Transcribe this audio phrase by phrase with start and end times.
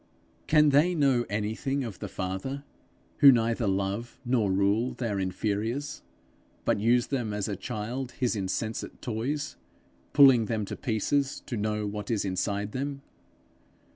[0.47, 2.63] Can they know anything of the Father
[3.19, 6.01] who neither love nor rule their inferiors,
[6.65, 9.57] but use them as a child his insensate toys,
[10.11, 13.03] pulling them to pieces to know what is inside them?